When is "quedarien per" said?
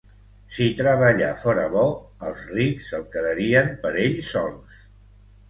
3.17-3.93